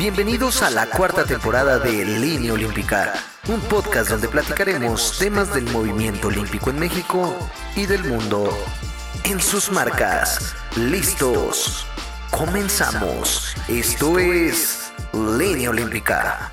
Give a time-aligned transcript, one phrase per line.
[0.00, 3.12] Bienvenidos a la cuarta temporada de Línea Olímpica,
[3.48, 7.36] un podcast donde platicaremos temas del movimiento olímpico en México
[7.76, 8.48] y del mundo.
[9.24, 11.86] En sus marcas, listos.
[12.30, 13.54] Comenzamos.
[13.68, 16.50] Esto es Línea Olímpica.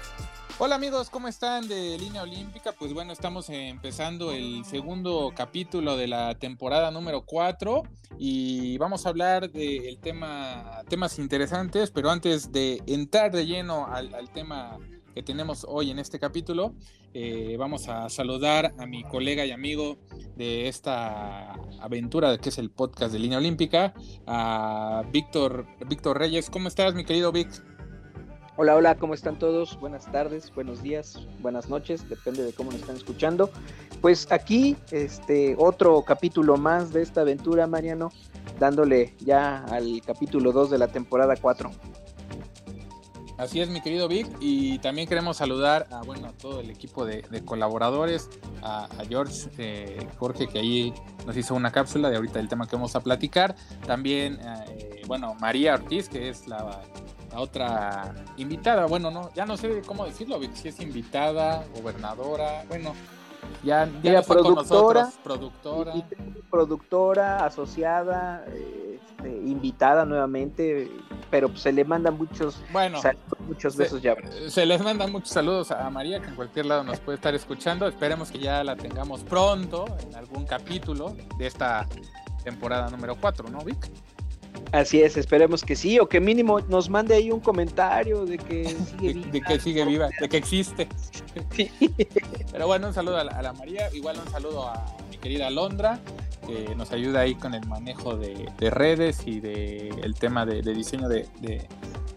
[0.60, 2.71] Hola amigos, ¿cómo están de Línea Olímpica?
[2.71, 7.84] Pues bueno, estamos empezando el segundo capítulo de la temporada número 4
[8.18, 14.32] y vamos a hablar de tema, temas interesantes, pero antes de entrar de lleno al,
[14.33, 14.80] tema
[15.14, 16.74] que tenemos hoy en este capítulo,
[17.14, 20.00] eh, vamos a saludar a mi colega y amigo
[20.36, 23.94] de esta aventura que es el podcast de Línea Olímpica,
[24.25, 26.50] a Víctor, Víctor Reyes.
[26.50, 27.77] ¿Cómo estás, mi querido Víctor?
[28.60, 29.79] Hola, hola, ¿cómo están todos?
[29.79, 33.52] Buenas tardes, buenos días, buenas noches, depende de cómo nos están escuchando.
[34.02, 38.11] Pues aquí, este, otro capítulo más de esta aventura, Mariano,
[38.59, 41.70] dándole ya al capítulo 2 de la temporada 4.
[43.38, 47.05] Así es, mi querido Vic, y también queremos saludar a, bueno, a todo el equipo
[47.05, 48.28] de, colaboradores,
[48.63, 50.94] a, George, eh, Jorge, que ahí
[51.28, 53.55] nos hizo una cápsula de ahorita del tema que vamos a platicar.
[53.85, 56.81] También, eh, bueno, María Ortiz, que es la
[57.36, 62.94] otra invitada, bueno, no, ya no sé cómo decirlo, si es invitada, gobernadora, bueno,
[63.64, 65.94] ya, ya productora, productora.
[66.50, 70.89] Productora, asociada, este, invitada nuevamente,
[71.30, 73.00] pero se le mandan muchos bueno,
[73.39, 74.16] muchos besos ya.
[74.47, 77.88] Se les mandan muchos saludos a María, que en cualquier lado nos puede estar escuchando.
[77.88, 81.86] Esperemos que ya la tengamos pronto en algún capítulo de esta
[82.44, 83.91] temporada número 4, ¿no, Vic?
[84.72, 88.66] Así es, esperemos que sí, o que mínimo nos mande ahí un comentario de que
[88.66, 89.31] sigue viva.
[89.31, 90.88] De, que sigue viva, de que existe.
[92.52, 96.00] Pero bueno, un saludo a la, María, igual un saludo a mi querida Londra,
[96.45, 101.08] que nos ayuda ahí con el manejo de, redes y de el tema de, diseño
[101.08, 101.28] de,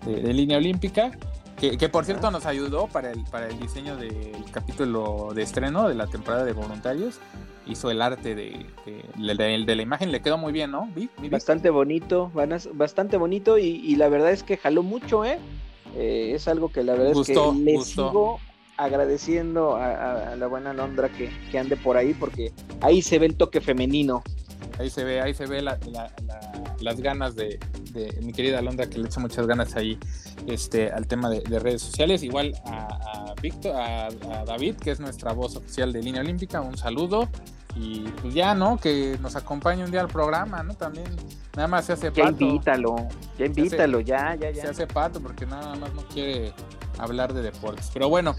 [0.07, 1.13] línea olímpica.
[1.61, 5.89] Que, que, por cierto nos ayudó para el, para el diseño del capítulo de estreno
[5.89, 7.21] de la temporada de voluntarios
[7.67, 8.67] hizo el arte de,
[9.17, 10.91] de, la imagen, le quedó muy bien, ¿no?
[11.31, 12.31] Bastante bonito,
[12.75, 15.39] bastante bonito y, la verdad es que jaló mucho, ¿eh?
[15.97, 18.41] eh es algo que la verdad es que le sigo
[18.77, 23.61] agradeciendo a, la buena Londra que, ande por ahí porque ahí se ve el toque
[23.61, 24.23] femenino.
[24.79, 25.63] Ahí se ve, ahí se ve
[26.81, 27.59] las ganas de,
[28.23, 29.99] mi querida Londra que le echa muchas ganas ahí
[30.47, 32.23] este, al tema de, redes sociales.
[32.23, 34.09] Igual a, Víctor, a,
[34.47, 37.29] David, que es nuestra voz oficial de Línea Olímpica, un saludo.
[37.77, 38.79] Y pues ya, ¿no?
[38.79, 40.75] Que nos acompañe un día al programa, ¿no?
[40.75, 41.07] También
[41.55, 42.37] nada más se hace pato.
[42.39, 42.97] Ya invítalo,
[43.39, 44.63] ya invítalo, ya, ya, ya.
[44.63, 46.53] Se hace pato porque nada más no quiere
[46.99, 47.91] hablar de deportes.
[47.93, 48.35] Pero bueno,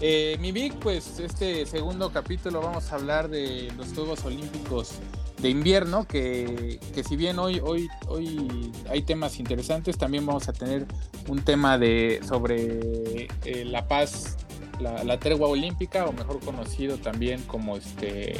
[0.00, 4.98] eh, mi Vic, pues este segundo capítulo vamos a hablar de los Juegos Olímpicos
[5.42, 10.52] de invierno, que, que, si bien hoy, hoy, hoy hay temas interesantes, también vamos a
[10.52, 10.86] tener
[11.26, 14.36] un tema de sobre eh, la paz,
[14.80, 18.34] la, la, tregua olímpica, o mejor conocido también como este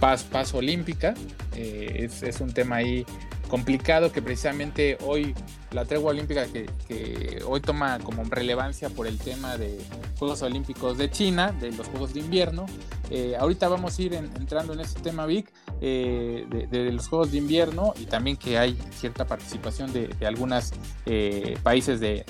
[0.00, 1.14] paz, paz olímpica.
[1.54, 3.04] Eh, es, es, un tema ahí
[3.48, 5.34] complicado que precisamente hoy
[5.74, 9.80] la tregua olímpica que, hoy toma como relevancia por el tema de
[10.18, 12.66] Juegos Olímpicos de China, de los Juegos de Invierno.
[13.10, 17.38] Eh, ahorita vamos a ir entrando en ese tema, Vic, eh, de, los Juegos de
[17.38, 20.72] Invierno y también que hay cierta participación de, algunos
[21.06, 22.24] eh, países de,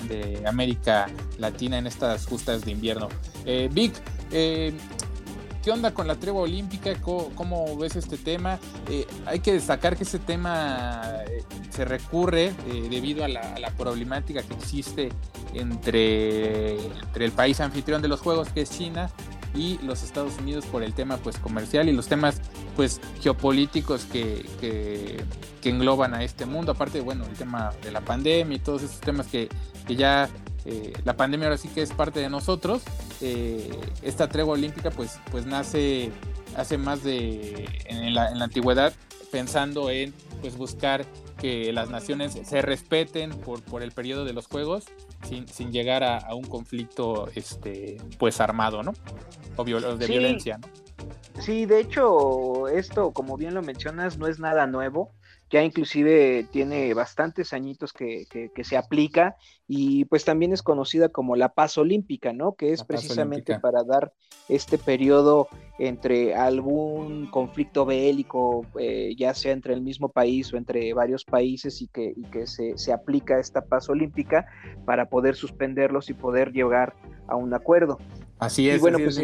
[0.45, 3.09] América Latina en estas justas de invierno.
[3.71, 3.93] Vic,
[5.65, 6.93] ¿Qué onda con la tregua olímpica?
[7.01, 8.59] ¿Cómo, ves este tema?
[8.87, 14.43] Eh, hay que destacar que ese tema eh, se recurre eh, debido a la, problemática
[14.43, 15.09] que existe
[15.55, 16.75] entre,
[17.15, 19.09] el país anfitrión de los Juegos, que es China,
[19.55, 22.41] y los Estados Unidos por el tema pues comercial y los temas
[22.75, 24.45] pues geopolíticos que,
[25.63, 29.25] engloban a este mundo, aparte bueno el tema de la pandemia y todos esos temas
[29.25, 29.49] que
[29.87, 30.29] ya
[30.65, 32.83] eh, la pandemia ahora sí que es parte de nosotros.
[33.21, 33.69] Eh,
[34.01, 36.11] esta tregua olímpica pues, pues nace
[36.55, 38.93] hace más de en la, antigüedad
[39.31, 41.05] pensando en pues buscar
[41.37, 44.85] que las naciones se respeten por, por el periodo de los juegos
[45.23, 48.93] sin, llegar a, un conflicto este pues armado, ¿no?
[49.57, 50.67] O de violencia, ¿no?
[51.41, 55.11] Sí, de hecho, esto, como bien lo mencionas, no es nada nuevo
[55.49, 58.25] ya inclusive tiene bastantes añitos que,
[58.63, 59.35] se aplica
[59.67, 62.53] y pues también es conocida como la paz olímpica, ¿no?
[62.53, 64.13] Que es precisamente para dar
[64.49, 65.47] este periodo
[65.77, 71.81] entre algún conflicto bélico, eh, ya sea entre el mismo país o entre varios países
[71.81, 74.47] y que, que se, se, aplica esta paz olímpica
[74.85, 76.95] para poder suspenderlos y poder llegar
[77.27, 77.99] a un acuerdo.
[78.39, 78.81] Así es.
[78.81, 79.19] bueno, pues,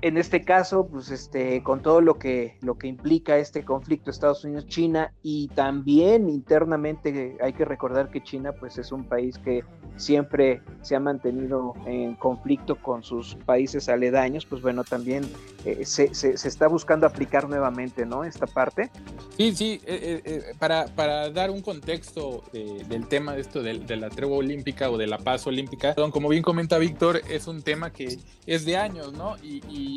[0.00, 4.44] en este caso, pues este, con todo lo que, lo que implica este conflicto Estados
[4.44, 9.64] Unidos-China y también internamente hay que recordar que China pues es un país que
[9.96, 15.24] siempre se ha mantenido en conflicto con sus países aledaños, pues bueno, también
[15.64, 18.22] eh, se, se, está buscando aplicar nuevamente, ¿no?
[18.22, 18.90] Esta parte.
[19.36, 24.08] Sí, sí, eh, eh, para, para, dar un contexto del tema de esto de, la
[24.10, 28.18] tregua olímpica o de la paz olímpica, como bien comenta Víctor, es un tema que
[28.46, 29.36] es de años, ¿no?
[29.42, 29.87] y,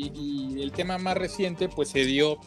[0.60, 2.38] el tema más reciente pues se dio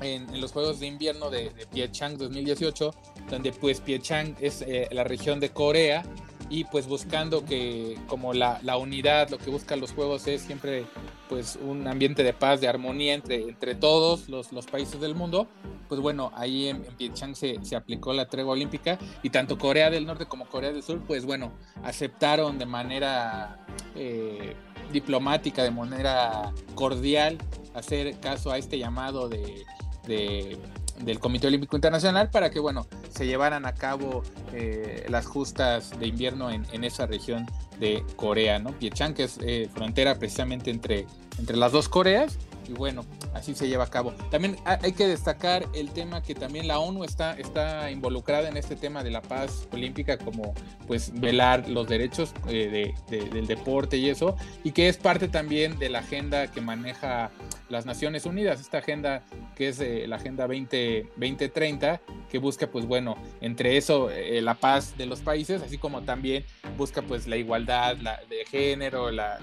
[0.00, 2.94] en, los Juegos de Invierno de, de, Pyeongchang 2018,
[3.30, 6.02] donde pues Pyeongchang es eh, la región de Corea
[6.48, 10.84] y pues buscando que como la, la, unidad, lo que buscan los Juegos es siempre
[11.28, 15.46] pues un ambiente de paz, de armonía entre, entre todos los, los países del mundo,
[15.88, 19.90] pues bueno, ahí en, en Pyeongchang se, se, aplicó la tregua olímpica y tanto Corea
[19.90, 21.52] del Norte como Corea del Sur pues bueno,
[21.84, 23.64] aceptaron de manera...
[23.94, 24.56] Eh,
[24.92, 27.38] diplomática, de manera cordial,
[27.74, 29.64] hacer caso a este llamado de,
[30.06, 34.22] del Comité Olímpico Internacional para que, bueno, se llevaran a cabo
[34.52, 37.46] eh, las justas de invierno en, en, esa región
[37.78, 38.72] de Corea, ¿no?
[38.72, 41.06] Piechang, que es eh, frontera precisamente entre,
[41.38, 42.38] entre las dos Coreas,
[42.68, 43.04] y bueno,
[43.34, 44.12] así se lleva a cabo.
[44.30, 48.76] También hay que destacar el tema que también la ONU está, está involucrada en este
[48.76, 50.54] tema de la paz olímpica, como
[50.86, 55.88] pues velar los derechos eh, del deporte y eso, y que es parte también de
[55.88, 57.30] la agenda que maneja
[57.68, 59.22] las Naciones Unidas, esta agenda
[59.54, 64.54] que es eh, la Agenda 20, 2030, que busca pues bueno, entre eso eh, la
[64.54, 66.44] paz de los países, así como también
[66.76, 69.38] busca pues la igualdad la, de género, la,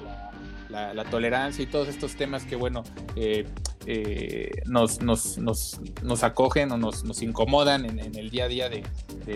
[1.10, 2.84] tolerancia y todos estos temas que, bueno,
[3.16, 3.46] eh,
[3.86, 8.70] eh, nos, nos, nos, nos, acogen o nos, nos incomodan en, el día a día
[8.70, 8.84] de,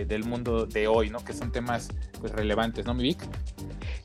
[0.04, 1.24] del mundo de hoy, ¿no?
[1.24, 1.88] Que son temas
[2.20, 3.22] pues, relevantes, ¿no, mi Vic?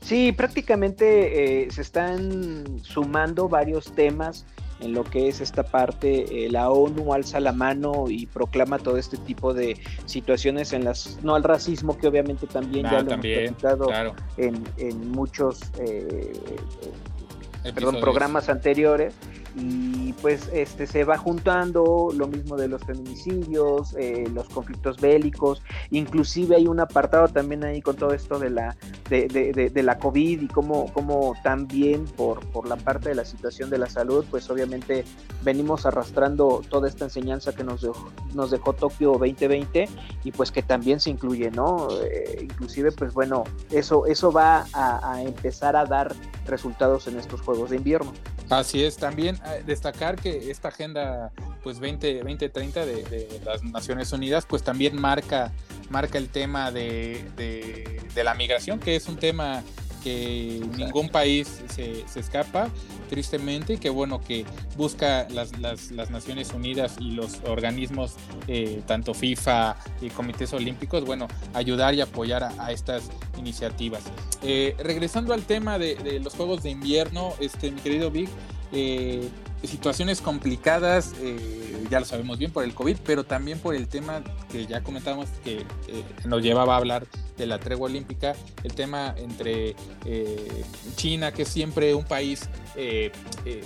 [0.00, 4.46] Sí, prácticamente eh, se están sumando varios temas
[4.80, 9.16] en lo que es esta parte, la ONU alza la mano y proclama todo este
[9.16, 9.76] tipo de
[10.06, 13.88] situaciones en las, no al racismo, que obviamente también ya lo hemos platicado
[14.36, 16.32] en, en, muchos eh,
[17.62, 19.14] perdón, programas anteriores
[19.56, 25.62] y pues este se va juntando lo mismo de los feminicidios, eh, los conflictos bélicos,
[25.90, 28.76] inclusive hay un apartado también ahí con todo esto de la
[29.08, 33.24] de, de, de, la COVID y cómo, cómo también por, por la parte de la
[33.24, 35.04] situación de la salud, pues obviamente
[35.44, 39.88] venimos arrastrando toda esta enseñanza que nos dejó, nos dejó Tokio 2020
[40.24, 41.86] y pues que también se incluye, ¿no?
[42.02, 46.16] Eh, inclusive pues bueno, eso, eso va a, empezar a dar
[46.46, 48.12] resultados en estos Juegos de Invierno.
[48.50, 51.30] Así es, también eh, destacar que esta agenda
[51.62, 55.52] pues 20, 2030 de, de las Naciones Unidas pues también marca,
[55.90, 59.62] marca el tema de, de, de la migración, que es un tema
[60.02, 62.68] que ningún país se, se, escapa,
[63.08, 64.44] tristemente, y que bueno, que
[64.76, 68.14] busca las, las, las Naciones Unidas y los organismos,
[68.46, 74.02] eh, tanto FIFA y comités olímpicos, bueno, ayudar y apoyar a, estas iniciativas.
[74.42, 78.28] Eh, regresando al tema de, de, los Juegos de Invierno, este, mi querido Vic,
[78.72, 79.28] eh,
[79.66, 84.22] situaciones complicadas, eh, ya lo sabemos bien por el COVID, pero también por el tema
[84.50, 85.58] que ya comentábamos que
[85.88, 87.06] eh, nos llevaba a hablar
[87.36, 89.74] de la tregua olímpica, el tema entre
[90.04, 90.64] eh,
[90.96, 92.48] China, que es siempre un país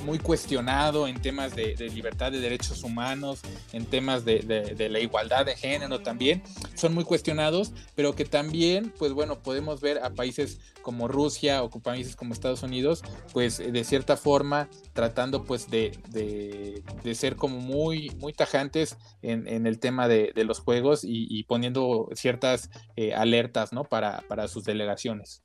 [0.07, 3.41] muy cuestionado en temas de, libertad de derechos humanos,
[3.75, 4.39] en temas de,
[4.75, 6.43] de, la igualdad de género también,
[6.77, 11.69] son muy cuestionados, pero que también, pues bueno, podemos ver a países como Rusia o
[11.69, 13.03] países como Estados Unidos,
[13.35, 19.79] pues de cierta forma tratando pues de de, ser como muy, muy tajantes en, el
[19.79, 23.85] tema de, de los juegos y, y, poniendo ciertas eh, alertas ¿no?
[23.85, 25.43] para, para sus delegaciones.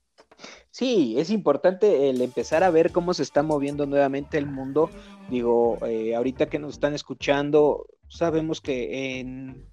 [0.69, 4.89] Sí, es importante el empezar a ver cómo se está moviendo nuevamente el mundo.
[5.29, 9.65] Digo, eh, ahorita que nos están escuchando, sabemos que en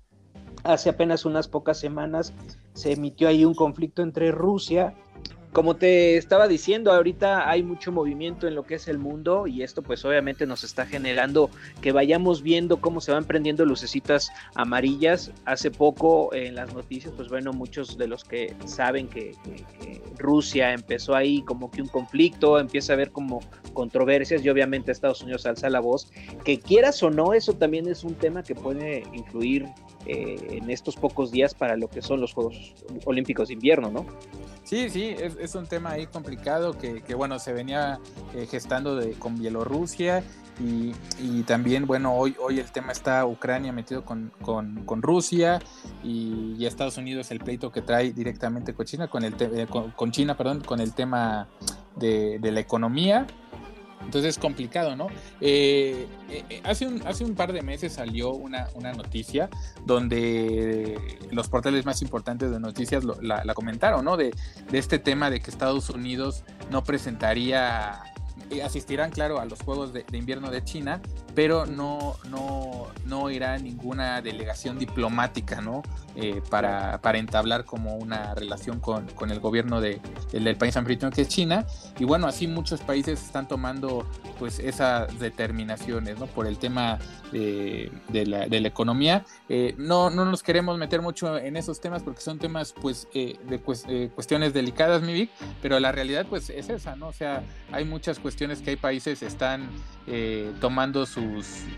[0.63, 2.33] hace apenas unas pocas semanas
[2.73, 4.95] se emitió ahí un conflicto entre Rusia
[5.55, 9.63] como te estaba diciendo, ahorita hay mucho movimiento en lo que es el mundo y
[9.63, 11.49] esto pues obviamente nos está generando
[11.81, 15.31] que vayamos viendo cómo se van prendiendo lucecitas amarillas.
[15.45, 20.03] Hace poco en las noticias, pues bueno, muchos de los que saben que, que, que
[20.19, 23.39] Rusia empezó ahí como que un conflicto, empieza a haber como
[23.75, 26.11] controversias y obviamente Estados Unidos alza la voz.
[26.45, 29.67] Que quieras o no, eso también es un tema que puede influir
[30.07, 34.07] eh, en estos pocos días para lo que son los Juegos Olímpicos de Invierno, ¿no?
[34.65, 38.01] Sí, sí, es, un tema ahí complicado que, que bueno, se venía
[38.35, 40.25] eh, gestando de, con Bielorrusia
[40.59, 45.59] y, y, también, bueno, hoy, hoy el tema está Ucrania metido con, con, con Rusia
[46.03, 49.67] y, y, Estados Unidos el pleito que trae directamente con China, con, el te, eh,
[49.67, 51.49] con, con China, perdón, con el tema
[51.97, 53.27] de, de la economía
[54.05, 55.09] Entonces es complicado, ¿no?
[55.41, 59.49] Eh, eh, hace, un, hace un par de meses salió una, noticia
[59.85, 60.99] donde
[61.31, 64.17] los portales más importantes de noticias la, la, comentaron, ¿no?
[64.17, 64.33] De,
[64.71, 68.03] de este tema de que Estados Unidos no presentaría
[68.63, 71.01] asistirán, claro, a los Juegos de, Invierno de China,
[71.35, 75.83] pero no, no, no irá ninguna delegación diplomática, ¿no?
[76.17, 80.01] Eh, para, para, entablar como una relación con, con el gobierno de,
[80.31, 81.67] del, país anfitrión que es China.
[81.99, 86.27] Y bueno, así muchos países están tomando pues esas determinaciones, ¿no?
[86.27, 86.99] Por el tema
[87.33, 89.25] de, de, la, economía.
[89.49, 93.37] Eh, no, no nos queremos meter mucho en esos temas porque son temas pues eh,
[93.49, 97.09] de cuestiones delicadas, mi Vic, pero la realidad pues es esa, ¿no?
[97.09, 99.69] O sea, hay muchas cuestiones que hay países están
[100.61, 101.07] tomando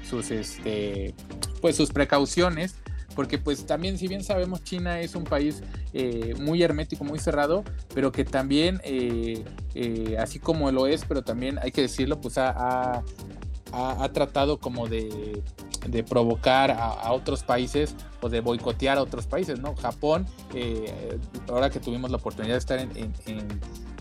[0.09, 1.15] sus, este,
[1.61, 2.77] pues sus precauciones
[3.17, 5.63] porque pues también si bien sabemos China es un país
[5.95, 9.43] eh, muy hermético, muy cerrado, pero que también, eh,
[9.75, 13.03] eh, así como lo es, pero también hay que decirlo, pues ha,
[14.13, 15.43] tratado como de,
[16.09, 19.75] provocar a, otros países o de boicotear a otros países, ¿no?
[19.77, 20.27] Japón,
[21.49, 23.13] ahora que tuvimos la oportunidad de estar en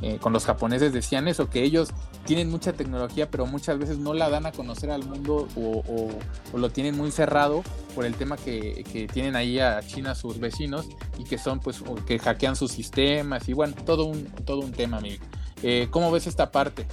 [0.02, 1.90] eh, con los japoneses decían eso, que ellos
[2.26, 6.10] tienen mucha tecnología, pero muchas veces no la dan a conocer al mundo o,
[6.58, 10.88] lo tienen muy cerrado por el tema que, tienen ahí a China sus vecinos
[11.18, 14.98] y que son pues que hackean sus sistemas y bueno, todo un, todo un tema,
[14.98, 15.24] amigo.
[15.64, 16.86] Eh, ¿Cómo ves esta parte?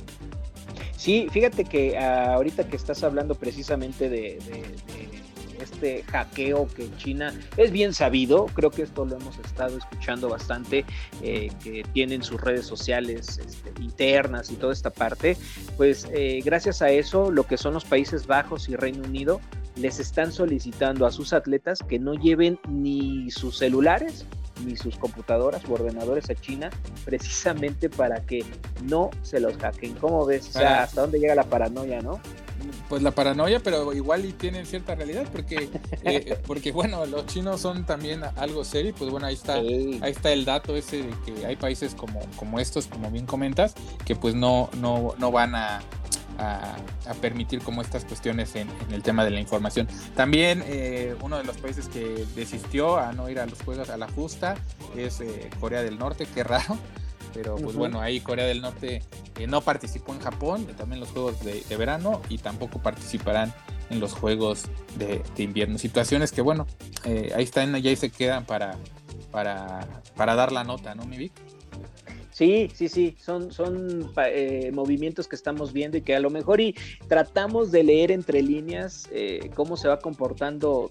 [0.97, 4.39] Sí, fíjate que ah, ahorita que estás hablando precisamente de
[5.83, 10.85] este hackeo que China es bien sabido, creo que esto lo hemos estado escuchando bastante,
[11.23, 15.37] eh, que tienen sus redes sociales este, internas y toda esta parte,
[15.77, 19.41] pues eh, gracias a eso lo que son los Países Bajos y Reino Unido
[19.75, 24.27] les están solicitando a sus atletas que no lleven ni sus celulares
[24.63, 26.71] ni sus computadoras o ordenadores a China
[27.05, 28.45] precisamente para que
[28.85, 29.95] no se los hackeen.
[29.95, 30.49] ¿Cómo ves?
[30.49, 32.21] O sea, hasta dónde llega la paranoia, ¿no?
[32.89, 35.69] pues la paranoia, pero igual y tienen cierta realidad, porque,
[36.05, 40.33] eh, porque bueno, los chinos son también algo serio, pues bueno, ahí está, ahí está
[40.33, 44.35] el dato ese de que hay países como, como estos, como bien comentas, que pues
[44.35, 45.81] no, no, no van a,
[46.39, 46.77] a,
[47.21, 49.87] permitir como estas cuestiones en, el tema de la información.
[50.17, 53.97] También eh, uno de los países que desistió a no ir a los juegos a
[53.97, 54.57] la justa
[54.97, 56.79] es eh, Corea del Norte, qué raro
[57.33, 59.03] pero pues bueno, ahí Corea del Norte
[59.39, 63.53] eh, no participó en Japón, también los Juegos de, verano y tampoco participarán
[63.91, 64.65] en los Juegos
[64.97, 65.79] de, invierno.
[65.79, 66.67] Situaciones que bueno,
[67.05, 68.77] eh, ahí están, y ahí se quedan para,
[69.31, 69.87] para,
[70.17, 71.33] para dar la nota, ¿no, mi Vic?
[72.43, 76.61] Sí, sí, sí, son, son eh, movimientos que estamos viendo y que a lo mejor
[76.61, 76.75] y
[77.09, 79.09] tratamos de leer entre líneas
[79.55, 80.91] cómo se va comportando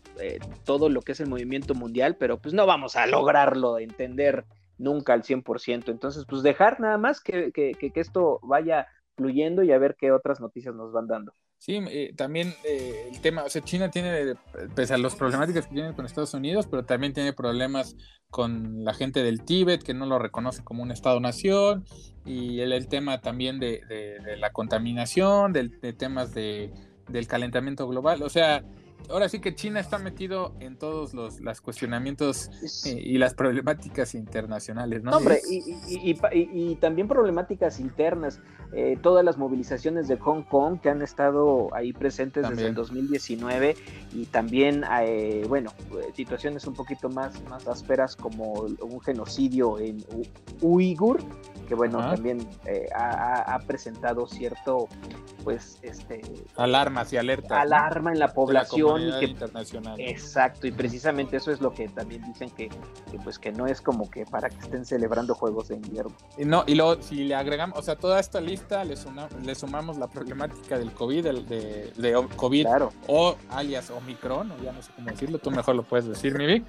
[0.64, 4.46] todo lo que es el movimiento mundial, pero pues no vamos a lograrlo entender
[4.82, 5.90] nunca al 100%.
[5.90, 10.12] Entonces, pues dejar nada más que, que, que, esto vaya fluyendo y a ver qué
[10.12, 11.34] otras noticias nos van dando.
[11.62, 14.34] Sí, eh, también eh, el tema, o sea, China tiene,
[14.74, 17.96] pese a los problemáticas que tiene con Estados Unidos, pero también tiene problemas
[18.32, 21.86] con la gente del Tíbet, que no lo reconoce como un Estado-nación,
[22.26, 23.80] y el, tema también de,
[24.40, 26.74] la contaminación, de temas de,
[27.10, 28.64] del calentamiento global, o sea,
[29.10, 32.50] ahora sí que China está metido en todos los, cuestionamientos
[32.86, 35.12] eh, y las problemáticas internacionales, ¿no?
[35.12, 38.40] hombre, y, también problemáticas internas,
[38.74, 43.76] eh, todas las movilizaciones de Hong Kong que han estado ahí presentes desde el 2019
[44.14, 45.74] y también, eh, bueno,
[46.16, 50.04] situaciones un poquito más, más ásperas como un genocidio en
[50.62, 51.22] Uigur,
[51.72, 52.46] que bueno, también
[52.94, 54.90] ha, presentado cierto,
[55.46, 56.22] pues, este...
[56.58, 57.58] Alarmas y alertas.
[57.58, 59.98] Alarma en la población internacional.
[59.98, 62.70] Exacto, y precisamente eso es lo que también dicen que,
[63.24, 66.14] pues que no es como que para que estén celebrando juegos de invierno.
[66.38, 68.96] Y no, y luego si le agregamos, o sea, toda esta lista le,
[69.46, 72.68] le sumamos la problemática del COVID, de, de COVID
[73.08, 76.66] o alias Omicron, o ya no sé cómo decirlo, tú mejor lo puedes decir, mi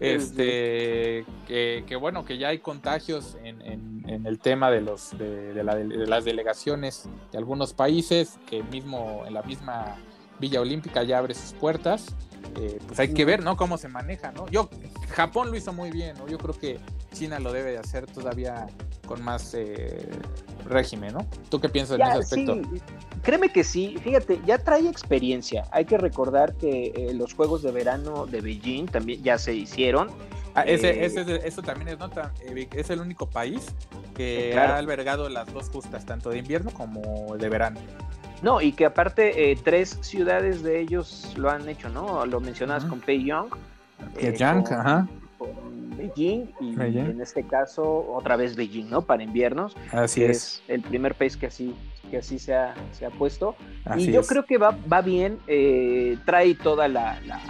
[0.00, 6.06] Este, que, bueno, que ya hay contagios en, en, el tema de los de, de
[6.06, 9.96] las delegaciones de algunos países, que mismo en la misma
[10.38, 12.14] Villa Olímpica ya abre sus puertas.
[12.54, 13.56] Eh, pues hay que ver, ¿no?
[13.56, 14.48] Cómo se maneja, ¿no?
[14.48, 14.70] Yo,
[15.08, 16.28] Japón lo hizo muy bien, ¿no?
[16.28, 16.78] Yo creo que
[17.12, 18.68] China lo debe de hacer todavía
[19.08, 20.08] con más eh,
[20.64, 21.26] régimen, ¿no?
[21.50, 22.54] ¿Tú qué piensas en ese aspecto?
[22.54, 22.82] Sí.
[23.24, 25.64] Créeme que sí, fíjate, ya trae experiencia.
[25.72, 30.08] Hay que recordar que eh, los Juegos de Verano de Beijing también ya se hicieron.
[30.56, 32.32] Ah, ese, eso también es nota.
[32.72, 33.74] es el único país
[34.14, 37.78] que ha albergado las dos justas, tanto de invierno como de verano.
[38.42, 42.24] No, y que aparte eh, tres ciudades de ellos lo han hecho, ¿no?
[42.26, 43.50] Lo mencionas con Peiyong.
[44.14, 45.08] Peiyong, eh, ajá.
[45.38, 49.02] Con Beijing y en este caso otra vez Beijing, ¿no?
[49.02, 49.76] Para inviernos.
[49.92, 50.62] Así es.
[50.68, 51.74] el primer país que así
[52.10, 53.56] que así se ha, se ha puesto.
[53.96, 57.40] y yo creo que va, va bien, eh, trae toda la, la,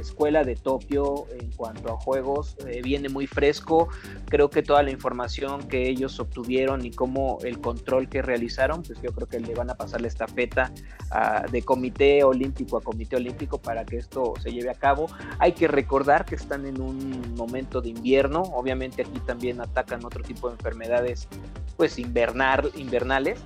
[0.00, 3.88] escuela de Tokio en cuanto a juegos, eh, viene muy fresco,
[4.26, 9.00] creo que toda la información que ellos obtuvieron y cómo el control que realizaron, pues
[9.02, 10.72] yo creo que le van a pasar la estafeta
[11.10, 15.08] ah, de comité olímpico a comité olímpico para que esto se lleve a cabo.
[15.38, 20.22] Hay que recordar que están en un momento de invierno, obviamente aquí también atacan otro
[20.22, 21.28] tipo de enfermedades
[21.76, 23.38] pues invernal, invernales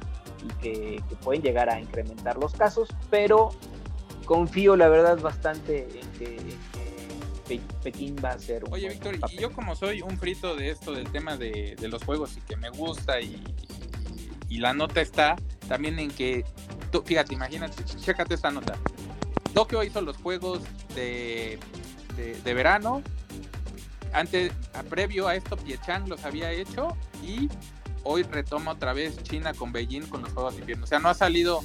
[0.42, 3.50] y que, pueden llegar a incrementar los casos, pero
[4.22, 6.62] confío la verdad bastante en que,
[7.82, 10.92] Pekín va a ser un Oye, Víctor, y yo como soy un frito de esto
[10.92, 13.42] del tema de, los juegos y que me gusta y,
[14.48, 15.36] la nota está
[15.66, 16.44] también en que,
[16.90, 18.76] tú, fíjate, imagínate, chécate esta nota.
[19.54, 20.60] Tokio hizo los juegos
[20.94, 21.58] de,
[22.16, 23.02] de, verano.
[24.12, 24.52] Antes,
[24.90, 27.48] previo a esto, Piechang los había hecho y
[28.04, 30.84] hoy retoma otra vez China con Beijing con los Juegos de Invierno.
[30.84, 31.62] O sea, no ha salido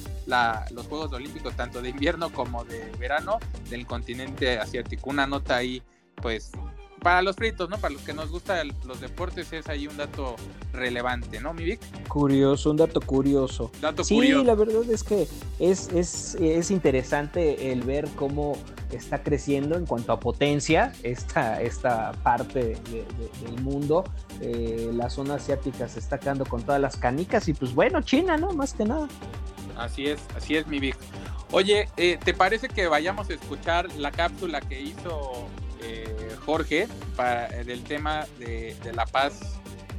[0.70, 3.38] los Juegos Olímpicos tanto de invierno como de verano
[3.70, 5.10] del continente asiático.
[5.10, 5.82] Una nota ahí,
[6.16, 6.52] pues,
[6.98, 7.78] para los fritos, ¿no?
[7.78, 10.36] Para los que nos gustan los deportes es ahí un dato
[10.72, 11.80] relevante, ¿no, mi Vic?
[12.08, 13.70] Curioso, un dato curioso.
[13.80, 14.44] Dato sí, curioso.
[14.44, 15.28] la verdad es que
[15.58, 18.56] es, es, es, interesante el ver cómo
[18.90, 24.04] está creciendo en cuanto a potencia esta, esta parte del mundo.
[24.40, 28.36] Eh, la zona asiática se está quedando con todas las canicas y pues bueno, China,
[28.36, 28.52] ¿no?
[28.52, 29.08] Más que nada.
[29.76, 30.96] Así es, así es, mi Vic.
[31.50, 35.48] Oye, eh, ¿te parece que vayamos a escuchar la cápsula que hizo
[35.82, 39.40] eh, Jorge para, eh, del tema de, la paz,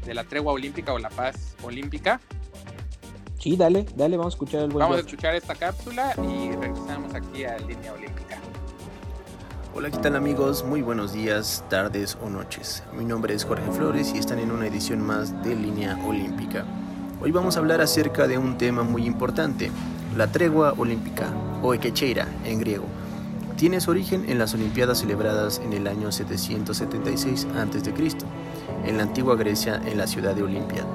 [0.05, 2.19] de la tregua olímpica o la paz olímpica.
[3.39, 7.45] Sí, dale, dale, vamos a escuchar el Vamos a escuchar esta cápsula y regresamos aquí
[7.45, 8.37] a Línea Olímpica.
[9.73, 10.65] Hola, ¿qué tal amigos?
[10.65, 12.83] Muy buenos días, tardes o noches.
[12.93, 16.65] Mi nombre es Jorge Flores y están en una edición más de Línea Olímpica.
[17.21, 19.71] Hoy vamos a hablar acerca de un tema muy importante,
[20.17, 22.85] la tregua olímpica, o ekecheira en griego
[23.59, 27.91] tiene su origen en las Olimpiadas celebradas en el año 776 a.C.,
[28.85, 30.85] en la antigua Grecia en la ciudad de Olimpia.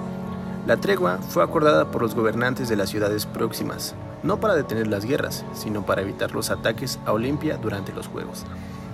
[0.67, 5.05] La tregua fue acordada por los gobernantes de las ciudades próximas, no para detener las
[5.05, 8.47] guerras, sino para evitar los ataques a Olimpia durante los Juegos,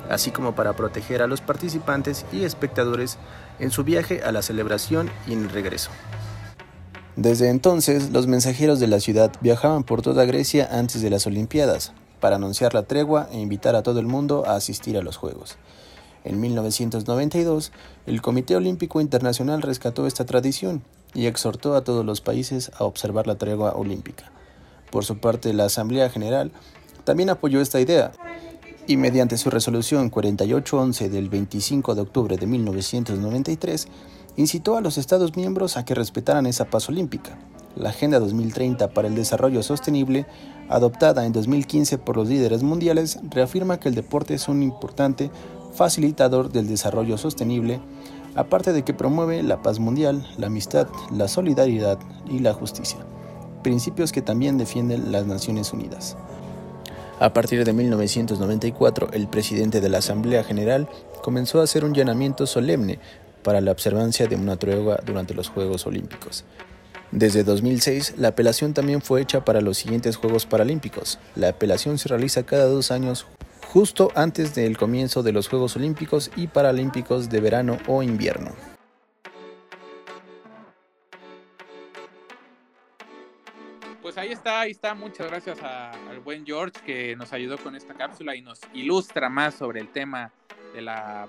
[0.09, 3.18] así como para proteger a los participantes y espectadores
[3.61, 5.92] en su viaje a la celebración y en el regreso.
[7.14, 11.92] Desde entonces, los mensajeros de la ciudad viajaban por toda Grecia antes de las Olimpiadas,
[12.20, 15.56] para anunciar la tregua e invitar a todo el mundo a asistir a los Juegos.
[16.22, 17.72] En 1992,
[18.06, 20.83] el Comité Olímpico Internacional rescató esta tradición
[21.14, 24.30] y exhortó a todos los países a observar la tregua olímpica.
[24.90, 26.52] Por su parte, la Asamblea General
[27.04, 28.12] también apoyó esta idea
[28.87, 33.88] y mediante su resolución 4811 del 25 de octubre de 1993,
[34.37, 37.38] incitó a los Estados miembros a que respetaran esa paz olímpica.
[37.76, 40.26] La Agenda 2030 para el Desarrollo Sostenible
[40.70, 45.30] adoptada en 2015 por los líderes mundiales, reafirma que el deporte es un importante
[45.74, 47.80] facilitador del desarrollo sostenible,
[48.37, 51.98] aparte de que promueve la paz mundial, la amistad, la solidaridad
[52.30, 53.00] y la justicia,
[53.62, 56.16] principios que también defienden las Naciones Unidas.
[57.18, 60.88] A partir de 1994, el presidente de la Asamblea General
[61.22, 62.98] comenzó a hacer un llamamiento solemne
[63.42, 66.44] para la observancia de una tregua durante los Juegos Olímpicos.
[67.12, 71.18] Desde 2006, la apelación también fue hecha para los siguientes Juegos Paralímpicos.
[71.35, 73.27] La apelación se realiza cada dos años
[73.66, 78.53] justo antes del comienzo de los Juegos Olímpicos y Paralímpicos de verano o invierno.
[84.01, 84.94] Pues ahí está, ahí está.
[84.94, 89.57] Muchas gracias al buen George que nos ayudó con esta cápsula y nos ilustra más
[89.57, 90.33] sobre el tema
[90.75, 91.29] de la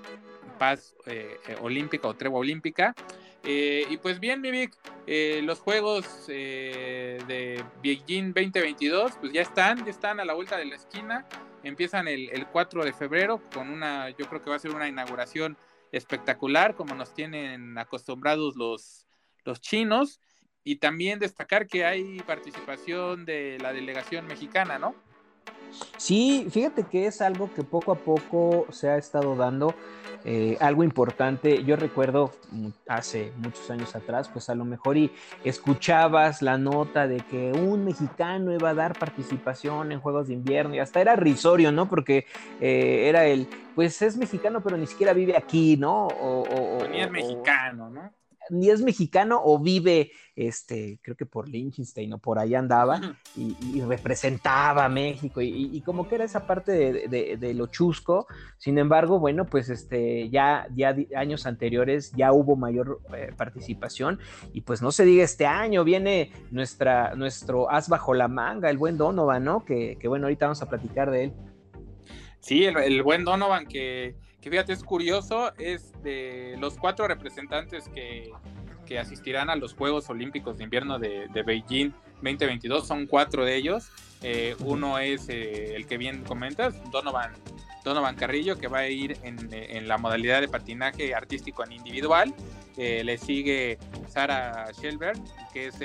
[0.58, 2.94] paz eh, eh, olímpica o tregua olímpica.
[3.44, 4.76] Eh, y pues bien, Mimic,
[5.06, 10.56] eh, los juegos eh, de Beijing 2022, pues ya están, ya están a la vuelta
[10.56, 11.26] de la esquina.
[11.64, 15.56] Empiezan el, 4 de febrero con una, yo creo que va a ser una inauguración
[15.90, 19.06] espectacular, como nos tienen acostumbrados los,
[19.44, 20.20] los chinos.
[20.64, 24.94] Y también destacar que hay participación de la delegación mexicana, ¿no?
[25.96, 29.74] Sí, fíjate que es algo que poco a poco se ha estado dando.
[30.24, 32.30] Eh, algo importante, yo recuerdo
[32.86, 35.10] hace muchos años atrás, pues a lo mejor y
[35.42, 40.76] escuchabas la nota de que un mexicano iba a dar participación en Juegos de Invierno
[40.76, 41.88] y hasta era risorio, ¿no?
[41.88, 42.26] Porque
[42.60, 46.06] eh, era el, pues es mexicano pero ni siquiera vive aquí, ¿no?
[46.06, 48.12] O, o, es mexicano, ¿no?
[48.52, 53.80] Ni es mexicano o vive, este, creo que por Liechtenstein o por ahí andaba y,
[53.80, 58.26] representaba a México y, como que era esa parte de, lo chusco.
[58.58, 64.20] Sin embargo, bueno, pues este, ya, ya años anteriores ya hubo mayor eh, participación
[64.52, 68.76] y pues no se diga este año, viene nuestra, nuestro as bajo la manga, el
[68.76, 69.64] buen Donovan, ¿no?
[69.64, 71.32] Que, que bueno, ahorita vamos a platicar de él.
[72.42, 74.16] Sí, el, buen Donovan, que,
[74.50, 78.30] fíjate, es curioso, es de los cuatro representantes que,
[79.00, 83.88] asistirán a los Juegos Olímpicos de Invierno de, Beijing 2022, son cuatro de ellos.
[84.20, 87.32] Eh, uno es eh, el que bien comentas, Donovan,
[87.84, 92.34] Donovan Carrillo, que va a ir en, la modalidad de patinaje artístico en individual.
[92.76, 95.18] Eh, le sigue Sara Shelberg,
[95.52, 95.76] que es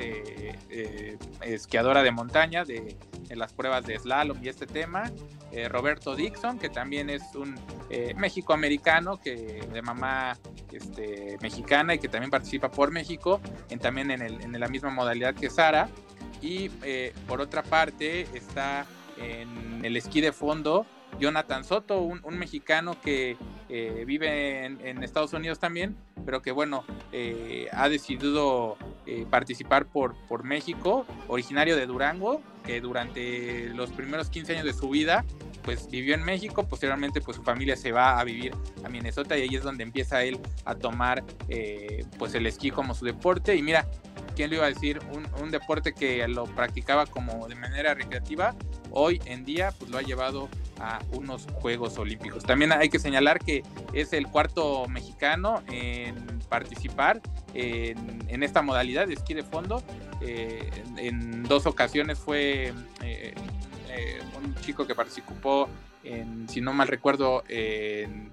[1.41, 2.95] esquiadora de montaña de,
[3.29, 5.11] en las pruebas de slalom y este tema.
[5.51, 7.55] Eh, Roberto Dixon, que también es un
[7.89, 10.37] eh, México-americano que de mamá
[10.71, 14.89] este, mexicana y que también participa por México, en, también en, el, en la misma
[14.89, 15.89] modalidad que Sara.
[16.41, 18.85] Y eh, por otra parte está
[19.17, 20.85] en el esquí de fondo
[21.19, 23.37] Jonathan Soto, un, mexicano que
[23.69, 26.83] vive en, Estados Unidos también, pero que bueno,
[27.71, 28.77] ha decidido
[29.29, 34.89] participar por, por México, originario de Durango, que durante los primeros 15 años de su
[34.89, 35.25] vida
[35.67, 38.53] pues vivió en México, posteriormente pues su familia se va a vivir
[38.85, 42.95] a Minnesota y ahí es donde empieza él a tomar eh, pues el esquí como
[42.95, 43.85] su deporte y mira,
[44.33, 45.01] ¿quién le iba a decir?
[45.41, 48.55] Un, deporte que lo practicaba como de manera recreativa,
[48.91, 50.47] hoy en día pues lo ha llevado
[50.79, 52.45] a unos Juegos Olímpicos.
[52.45, 57.19] También hay que señalar que es el cuarto mexicano en participar
[57.53, 59.83] en, esta modalidad de esquí de fondo.
[60.21, 63.33] Eh, en, dos ocasiones fue eh,
[63.89, 65.69] eh, un chico que participó
[66.47, 68.31] si no mal recuerdo, en,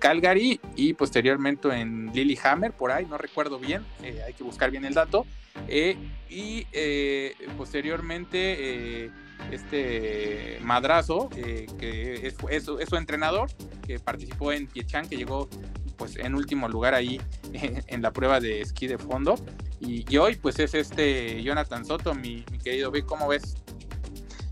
[0.00, 4.94] Calgary y posteriormente en Lillehammer, por ahí, no recuerdo bien, hay que buscar bien el
[4.94, 5.24] dato.
[5.68, 6.66] y
[7.56, 9.12] posteriormente
[9.52, 13.48] este Madrazo, que es, su entrenador,
[13.86, 15.48] que participó en Piechan, que llegó
[15.96, 17.20] pues en último lugar ahí
[17.52, 19.36] en, la prueba de esquí de fondo.
[19.80, 23.56] Y, hoy pues es este Jonathan Soto, mi, mi querido ¿cómo ves?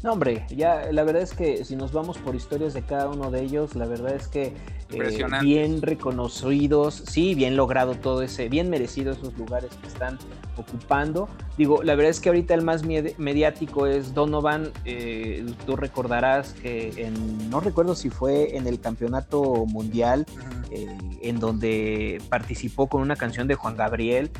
[0.02, 3.30] No, hombre, ya la verdad es que si nos vamos por historias de cada uno
[3.30, 4.52] de ellos, la verdad es que
[4.90, 10.18] eh, bien reconocidos, sí, bien logrado todo ese, bien merecido esos lugares que están
[10.56, 11.28] ocupando.
[11.56, 14.72] Digo, la verdad es que ahorita el más mediático es Donovan.
[14.84, 20.26] Eh, tú recordarás que en, no recuerdo si fue en el campeonato mundial,
[20.74, 20.86] eh,
[21.20, 24.30] en donde participó con una canción de Juan Gabriel,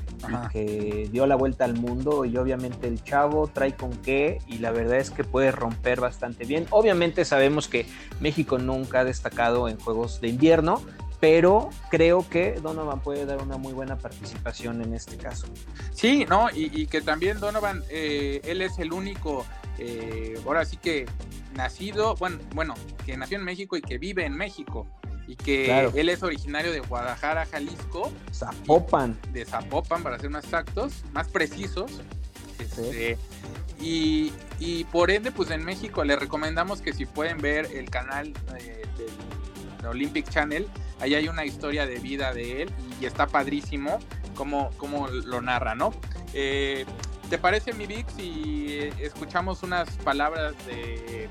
[0.50, 2.24] que dio la vuelta al mundo.
[2.24, 6.44] Y obviamente el chavo trae con qué, y la verdad es que puede romper bastante
[6.44, 6.66] bien.
[6.70, 7.86] Obviamente sabemos que
[8.20, 10.80] México nunca ha destacado en juegos de invierno,
[11.20, 15.46] pero creo que Donovan puede dar una muy buena participación en este caso.
[15.92, 19.44] Sí, no, y, que también Donovan, eh, él es el único,
[19.78, 21.06] eh, ahora sí que
[21.54, 24.86] nacido, bueno, bueno, que nació en México y que vive en México.
[25.26, 28.12] Y que él es originario de Guadalajara, Jalisco.
[28.32, 29.18] Zapopan.
[29.32, 32.00] De Zapopan, para ser más exactos, más precisos.
[32.58, 33.18] Este,
[33.80, 38.82] y, por ende, pues en México le recomendamos que si pueden ver el canal eh,
[39.80, 40.68] del Olympic Channel,
[41.02, 43.98] Ahí hay una historia de vida de él y está padrísimo
[44.36, 45.92] cómo, cómo lo narra, ¿no?
[46.32, 46.86] Eh,
[47.28, 51.28] ¿Te parece, mi Vic, si escuchamos unas palabras de,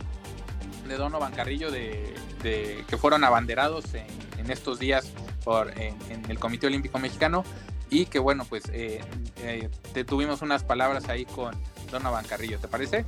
[0.87, 5.11] de Donovan Carrillo de, que fueron abanderados en, estos días
[5.43, 5.95] por, en,
[6.27, 7.43] el Comité Olímpico Mexicano?
[7.89, 9.01] Y que bueno, pues eh,
[9.43, 11.53] eh, te tuvimos unas palabras ahí con
[11.91, 13.05] Donovan Carrillo, ¿te parece?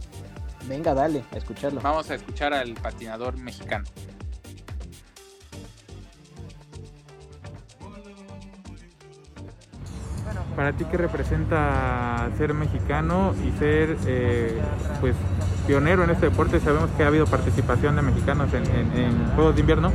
[0.67, 1.81] Venga, dale, a escucharlo.
[1.81, 3.86] Vamos a escuchar al patinador mexicano.
[10.55, 14.62] para ti qué representa ser mexicano y ser eh,
[15.01, 15.15] pues
[15.65, 16.60] pionero en este deporte.
[16.60, 18.63] Sabemos que ha habido participación de mexicanos en,
[19.36, 19.91] Juegos de Invierno,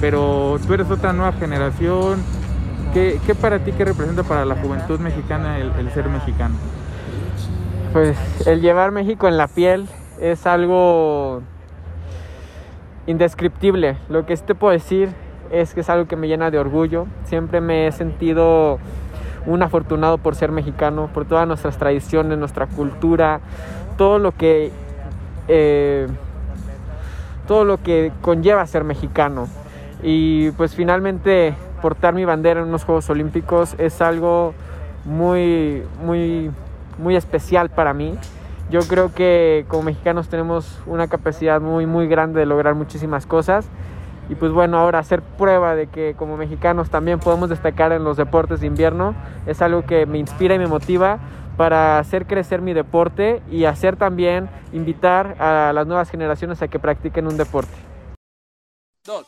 [0.00, 2.22] pero tú eres otra nueva generación.
[2.92, 6.54] ¿Qué, para ti qué representa para la juventud mexicana el, ser mexicano?
[7.92, 8.16] Pues
[8.46, 9.88] el llevar México en la piel
[10.20, 11.42] es algo
[13.06, 13.96] indescriptible.
[14.08, 15.08] Lo que sí te puedo decir
[15.50, 17.06] es que es algo que me llena de orgullo.
[17.24, 18.78] Siempre me he sentido
[19.46, 23.40] un afortunado por ser mexicano, por todas nuestras tradiciones, nuestra cultura,
[23.96, 24.72] todo lo que
[25.48, 26.06] eh,
[27.46, 29.48] todo lo que conlleva ser mexicano.
[30.02, 34.54] Y pues finalmente portar mi bandera en unos Juegos Olímpicos es algo
[35.04, 36.50] muy, muy,
[36.98, 38.16] muy especial para mí.
[38.70, 43.66] Yo creo que como mexicanos tenemos una capacidad muy, muy grande de lograr muchísimas cosas
[44.28, 48.16] y pues bueno, ahora hacer prueba de que como mexicanos también podemos destacar en los
[48.16, 49.14] deportes de invierno
[49.46, 51.18] es algo que me inspira y me motiva
[51.56, 56.78] para hacer crecer mi deporte y hacer también invitar a las nuevas generaciones a que
[56.78, 57.74] practiquen un deporte.
[59.04, 59.26] Dos.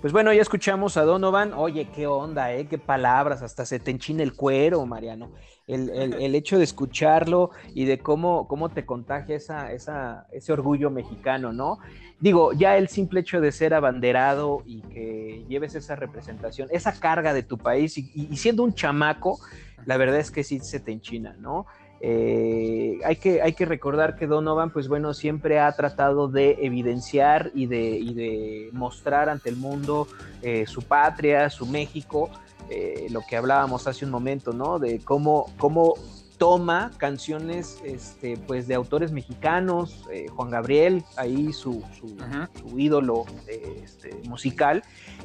[0.00, 1.54] Pues bueno, ya escuchamos a Donovan.
[1.54, 2.66] Oye, qué onda, ¿eh?
[2.66, 5.30] Qué palabras, hasta se te enchina el cuero, Mariano.
[5.66, 10.90] El, el, hecho de escucharlo y de cómo, cómo te contagia esa, esa, ese orgullo
[10.90, 11.78] mexicano, ¿no?
[12.20, 17.32] Digo, ya el simple hecho de ser abanderado y que lleves esa representación, esa carga
[17.32, 19.38] de tu país y, y siendo un chamaco,
[19.86, 21.66] la verdad es que sí se te enchina, ¿no?
[22.06, 27.50] Eh, hay, que, hay que recordar que Donovan, pues bueno, siempre ha tratado de evidenciar
[27.54, 30.06] y de, de mostrar ante el mundo
[30.42, 32.28] eh, su patria, su México,
[32.70, 34.78] eh, lo que hablábamos hace un momento, ¿no?
[34.78, 35.94] De cómo, cómo
[36.38, 44.82] toma canciones este, pues de autores mexicanos, Juan Gabriel, ahí su, su, ídolo este, musical,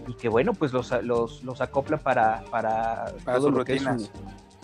[0.08, 4.10] y que bueno, pues los, los, los acopla para, para, todo lo que es su,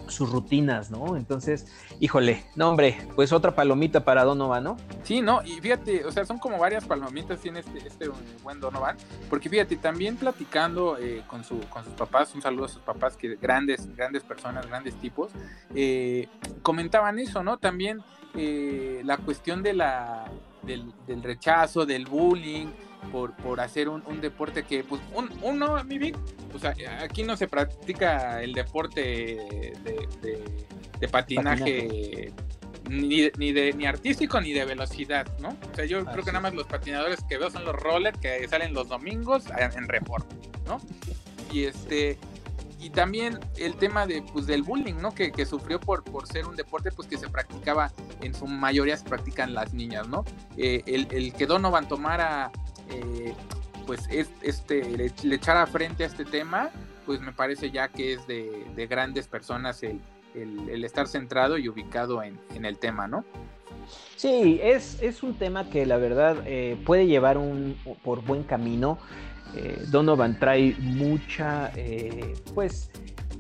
[0.08, 1.16] sus rutinas, ¿no?
[1.18, 1.68] Entonces,
[2.00, 4.78] híjole, no, hombre, pues otra palomita para Donovan, ¿no?
[5.04, 8.10] Sí, no, y fíjate, o sea, son como varias palomitas tiene este, este
[8.44, 8.98] buen Donovan,
[9.30, 13.18] porque fíjate, también platicando eh, con, su, con sus papás, un saludo a sus papás,
[13.18, 15.32] que grandes, grandes personas, grandes tipos,
[15.74, 16.28] eh,
[16.62, 17.58] comentaban eso, ¿no?
[17.58, 18.02] También
[18.36, 20.26] eh, la cuestión de la,
[20.64, 22.68] del, del rechazo, del bullying,
[23.06, 26.18] por, por hacer un, deporte que, pues, un, uno, mi Vic,
[26.54, 29.02] o sea, aquí no se practica el deporte
[29.84, 32.32] de, patinaje,
[32.90, 35.50] Ni, ni, de, ni artístico ni de velocidad, ¿no?
[35.50, 38.48] O sea, yo creo que nada más los patinadores que veo son los rollers que
[38.48, 40.32] salen los domingos en, en report,
[40.68, 40.80] ¿no?
[41.52, 42.18] Y este,
[42.86, 45.12] y también el tema de, pues, del bullying, ¿no?
[45.12, 47.92] Que, que, sufrió por, por ser un deporte pues, que se practicaba,
[48.22, 50.24] en su mayoría se practican las niñas, ¿no?
[50.56, 52.52] Eh, el, el, que Donovan tomara
[52.90, 53.34] eh,
[53.86, 56.70] pues es, este, le, echar echara frente a este tema,
[57.06, 60.02] pues me parece ya que es de, grandes personas el,
[60.84, 63.24] estar centrado y ubicado en, el tema, ¿no?
[64.16, 68.98] Sí, es, es, un tema que la verdad eh, puede llevar un, por buen camino.
[69.56, 71.72] Eh, Donovan trae mucha,
[72.54, 72.90] pues,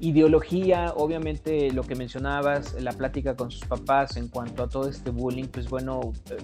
[0.02, 5.10] ideología, obviamente lo que mencionabas, la plática con sus papás en cuanto a todo este
[5.12, 6.38] bullying, pues bueno, eh,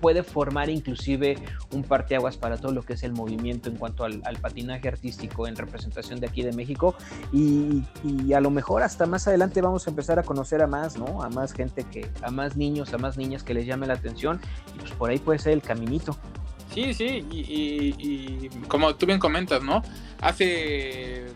[0.00, 1.36] puede formar inclusive
[1.72, 5.56] un parteaguas para todo lo que es el movimiento en cuanto al, patinaje artístico en
[5.56, 6.94] representación de aquí de México
[7.32, 7.82] y,
[8.34, 11.22] a lo mejor hasta más adelante vamos a empezar a conocer a más, ¿no?
[11.22, 14.40] A más gente que, a más niños, a más niñas que les llame la atención
[14.74, 16.16] y pues por ahí puede ser el caminito.
[16.72, 19.82] Sí, sí, y, y como tú bien comentas, ¿no?
[20.20, 21.26] Hace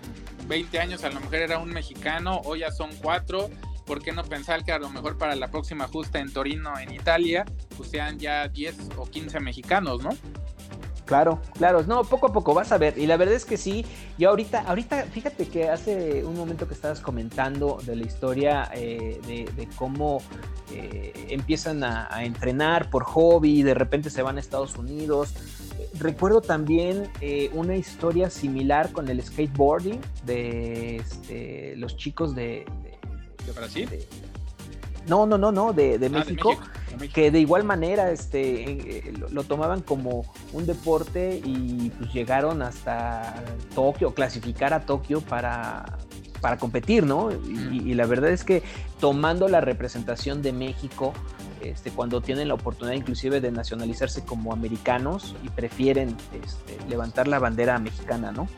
[0.46, 3.50] 20 años a lo mejor era un mexicano, hoy ya son cuatro.
[3.86, 6.94] ¿Por qué no pensar que a lo mejor para la próxima justa en Torino, en
[6.94, 7.44] Italia,
[7.76, 10.10] pues sean ya 10 o 15 mexicanos, ¿no?
[11.04, 12.96] Claro, claro, no, poco a poco vas a ver.
[12.98, 13.84] Y la verdad es que sí,
[14.16, 19.20] yo ahorita, ahorita, fíjate que hace un momento que estabas comentando de la historia eh,
[19.26, 20.22] de, cómo
[20.72, 25.34] eh, empiezan a, a, entrenar por hobby, de repente se van a Estados Unidos,
[25.98, 32.64] recuerdo también eh, una historia similar con el skateboarding de este, los chicos de...
[33.46, 33.88] ¿De, Brasil?
[35.06, 36.56] no, no, no, no, de, ah, México,
[37.12, 43.42] que de igual manera este, eh, lo, tomaban como un deporte y pues llegaron hasta
[43.74, 45.98] Tokio, clasificar a Tokio para,
[46.40, 47.30] para competir, ¿no?
[47.32, 48.62] y, la verdad es que
[49.00, 51.12] tomando la representación de México
[51.64, 57.38] este, cuando tienen la oportunidad inclusive de nacionalizarse como americanos y prefieren este, levantar la
[57.38, 58.48] bandera mexicana, ¿no?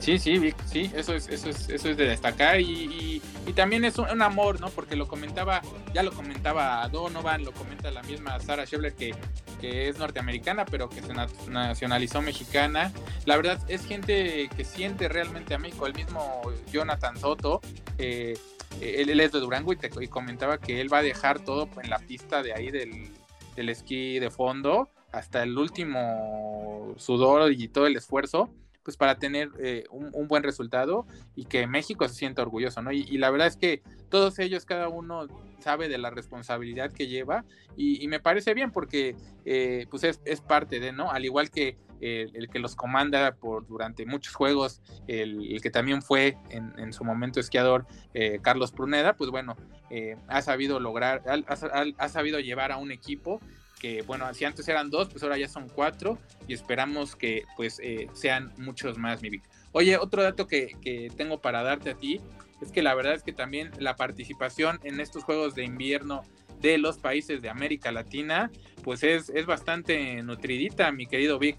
[0.00, 3.22] Sí, sí, sí, eso es, eso es, eso es de destacar y,
[3.54, 4.68] también es un, amor, ¿no?
[4.70, 5.62] Porque lo comentaba,
[5.94, 9.14] ya lo comentaba Donovan, lo comenta la misma Sarah Schebler que,
[9.60, 11.14] que es norteamericana, pero que se
[11.48, 12.92] nacionalizó mexicana.
[13.26, 16.42] La verdad es gente que siente realmente a México, el mismo
[16.72, 17.60] Jonathan Soto.
[17.98, 18.36] Eh,
[18.80, 21.98] él, es de Durango y, te, comentaba que él va a dejar todo en la
[21.98, 23.10] pista de ahí del,
[23.56, 28.50] esquí de fondo hasta el último sudor y todo el esfuerzo
[28.84, 32.92] pues para tener eh, un, buen resultado y que México se sienta orgulloso, ¿no?
[32.92, 35.26] Y, la verdad es que todos ellos, cada uno
[35.58, 37.44] sabe de la responsabilidad que lleva
[37.76, 41.10] y, me parece bien porque eh, pues es, es, parte de, ¿no?
[41.10, 46.36] Al igual que el, que los comanda por durante muchos juegos, el, que también fue
[46.50, 49.56] en, su momento esquiador, eh, Carlos Pruneda, pues bueno,
[49.90, 53.40] eh, ha sabido lograr, ha, sabido llevar a un equipo
[53.84, 56.16] que, bueno, si antes eran dos, pues ahora ya son cuatro
[56.48, 59.42] y esperamos que pues eh, sean muchos más, mi Vic.
[59.72, 62.18] Oye, otro dato que, que tengo para darte a ti
[62.62, 66.22] es que la verdad es que también la participación en estos Juegos de Invierno
[66.62, 68.50] de los países de América Latina,
[68.82, 71.58] pues es, es bastante nutridita, mi querido Vic.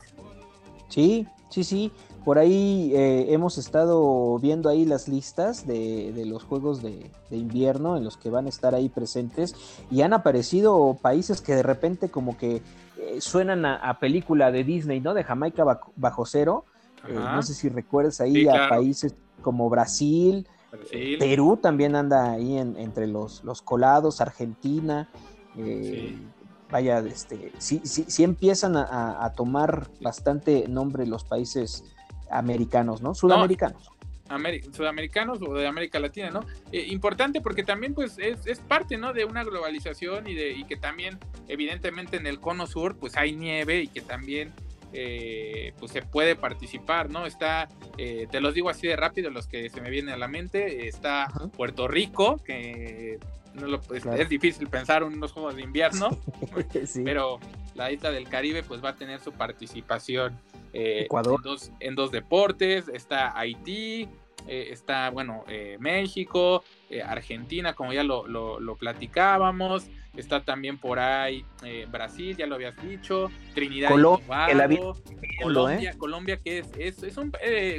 [0.89, 1.91] Sí, sí, sí.
[2.25, 8.03] Por ahí eh, hemos estado viendo ahí las listas de, los juegos de, invierno en
[8.03, 9.53] los que van a estar ahí presentes
[9.91, 12.63] y han aparecido países que de repente como que
[12.97, 15.13] eh, suenan a, película de Disney, ¿no?
[15.13, 15.63] De Jamaica
[15.95, 16.65] bajo, cero.
[17.07, 20.47] Eh, no sé si recuerdas ahí a países como Brasil,
[21.19, 25.09] Perú también anda ahí entre los, los colados, Argentina.
[26.71, 31.83] Vaya, este, sí, sí, sí empiezan a, a tomar bastante nombre los países
[32.29, 33.13] americanos, ¿no?
[33.13, 33.91] Sudamericanos.
[34.71, 36.45] sudamericanos o de América Latina, ¿no?
[36.71, 39.13] Eh, importante porque también pues es, parte, ¿no?
[39.13, 43.35] De una globalización y, de, y que también evidentemente en el cono sur pues hay
[43.35, 44.53] nieve y que también
[44.97, 47.25] eh, pues se puede participar, ¿no?
[47.25, 50.29] Está, eh, te los digo así de rápido, los que se me vienen a la
[50.29, 53.19] mente, está Puerto Rico, que
[53.55, 56.17] no pues, es difícil pensar en unos juegos de invierno,
[57.03, 57.39] pero
[57.73, 60.39] la isla del Caribe pues va a tener su participación
[60.75, 64.09] eh, En, dos, en dos deportes, está Haití,
[64.45, 66.63] eh, está, bueno, eh, México,
[67.05, 71.45] Argentina, como ya lo, lo, platicábamos, está también por ahí
[71.89, 74.95] Brasil, ya lo habías dicho, Trinidad y Tobago,
[75.41, 77.31] Colombia, Colombia, que es, es, es un,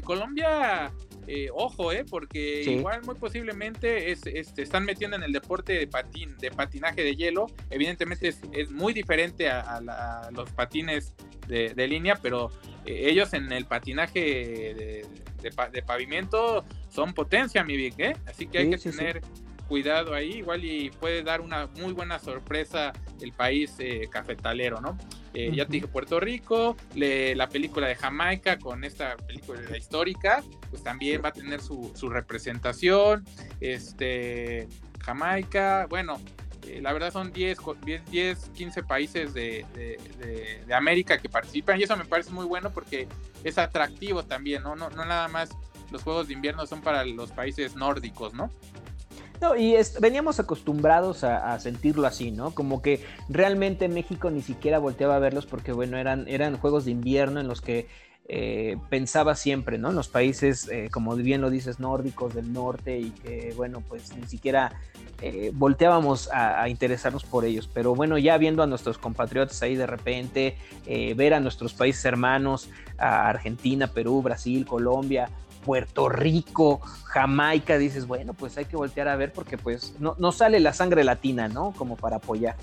[0.05, 0.93] Colombia
[1.29, 6.37] eh, ojo, eh, porque igual muy posiblemente es, están metiendo en el deporte de patín,
[6.39, 7.47] de patinaje de hielo.
[7.71, 11.15] Evidentemente es, muy diferente a, los patines
[11.49, 12.51] de, línea, pero
[12.85, 15.05] eh, ellos en el patinaje
[15.43, 18.17] de, pavimento son potencia, mi Vic, ¿eh?
[18.27, 19.21] Así que hay que tener
[19.69, 24.97] cuidado ahí, igual y puede dar una muy buena sorpresa el país eh, cafetalero, ¿no?
[25.35, 30.83] Eh, ya te dije Puerto Rico, la película de Jamaica con esta película histórica, pues
[30.83, 33.25] también va a tener su, representación.
[33.61, 34.67] Este,
[35.05, 36.19] Jamaica, bueno,
[36.67, 37.59] eh, la verdad son 10,
[38.11, 43.07] 10, 15 países de, de, América que participan y eso me parece muy bueno porque
[43.45, 44.75] es atractivo también, ¿no?
[44.75, 45.51] No, no nada más
[45.91, 48.51] los Juegos de Invierno son para los países nórdicos, ¿no?
[49.41, 52.53] No, y veníamos acostumbrados a, sentirlo así, ¿no?
[52.53, 56.93] Como que realmente México ni siquiera volteaba a verlos porque, bueno, eran, eran juegos de
[56.93, 57.87] invierno en los que
[58.29, 59.91] eh, pensaba siempre, ¿no?
[59.91, 64.17] En los países, eh, como bien lo dices, nórdicos del norte y que, bueno, pues
[64.17, 64.73] ni siquiera
[65.23, 67.69] eh, volteábamos a, interesarnos por ellos.
[67.73, 70.57] Pero bueno, ya viendo a nuestros compatriotas ahí de repente,
[71.15, 72.69] ver a nuestros países hermanos,
[72.99, 75.31] a Argentina, Perú, Brasil, Colombia,
[75.67, 80.31] Puerto Rico, Jamaica, dices, bueno, pues hay que voltear a ver porque pues no, no
[80.31, 81.75] sale la sangre latina, ¿no?
[81.77, 82.55] Como para apoyar.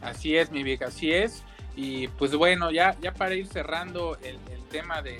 [0.00, 1.42] Así es, mi vieja, así es.
[1.74, 4.38] Y pues bueno, ya, ya para ir cerrando el,
[4.70, 5.18] tema de,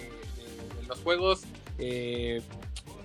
[0.86, 1.42] los juegos,
[1.78, 2.40] eh,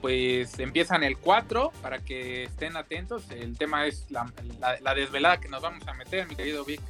[0.02, 3.24] pues empiezan el 4 para que estén atentos.
[3.32, 6.82] El tema es la, desvelada que nos vamos a meter, mi querido Vic.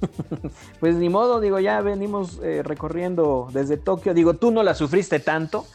[0.80, 4.12] pues ni modo, digo, ya venimos eh, recorriendo desde Tokio.
[4.12, 5.66] Digo, tú no la sufriste tanto,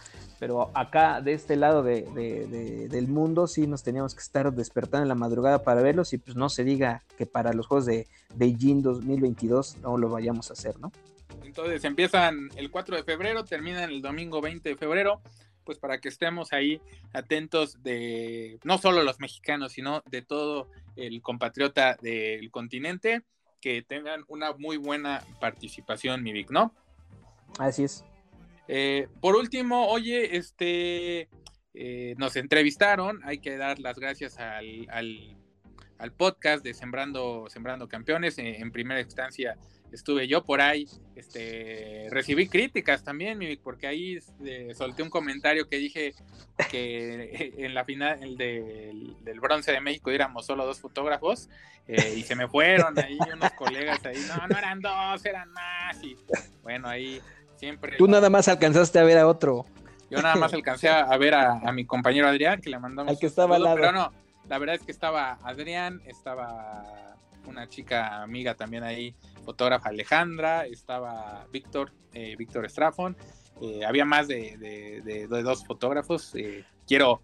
[0.41, 5.13] pero acá de este lado del mundo sí nos teníamos que estar despertando en la
[5.13, 9.77] madrugada para verlos y pues no se diga que para los Juegos de Beijing 2022
[9.83, 10.91] no lo vayamos a hacer, ¿no?
[11.43, 15.21] Entonces empiezan el 4 de febrero, terminan el domingo 20 de febrero,
[15.63, 16.81] pues para que estemos ahí
[17.13, 23.21] atentos de no solo los mexicanos, sino de todo el compatriota del continente,
[23.61, 26.73] que tengan una muy buena participación, mi Vic, ¿no?
[27.59, 28.03] Así es.
[28.73, 31.27] Eh, por último, oye, este,
[31.73, 38.37] eh, nos entrevistaron, hay que dar las gracias al, al, podcast de Sembrando, Sembrando Campeones.
[38.37, 39.57] Eh, en primera instancia
[39.91, 44.19] estuve yo por ahí, este, recibí críticas también, porque ahí
[44.73, 46.13] solté un comentario que dije
[46.69, 51.49] que en la final del, bronce de México éramos solo dos fotógrafos
[52.15, 56.15] y se me fueron ahí unos colegas ahí, no, no eran dos, eran más y
[56.63, 57.21] bueno, ahí
[57.97, 59.65] Tú nada más alcanzaste a ver a otro.
[60.09, 63.11] Yo nada más alcancé a, ver a, mi compañero Adrián, que le mandamos.
[63.11, 63.75] Al que estaba al lado.
[63.77, 64.11] Pero no,
[64.49, 71.45] la verdad es que estaba Adrián, estaba una chica amiga también ahí, fotógrafa Alejandra, estaba
[71.51, 73.15] Víctor, eh, Víctor Estrafón.
[73.61, 76.35] Eh, había más de, dos fotógrafos.
[76.35, 77.21] Eh, quiero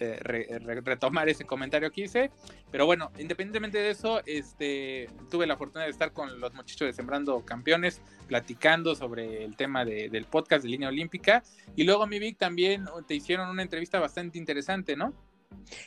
[0.00, 2.30] eh, retomar ese comentario que hice.
[2.70, 6.92] Pero bueno, independientemente de eso, este, tuve la fortuna de estar con los muchachos de
[6.92, 11.42] Sembrando Campeones, platicando sobre el tema del podcast de línea olímpica.
[11.76, 15.14] Y luego, mi Vic, también te hicieron una entrevista bastante interesante, ¿no?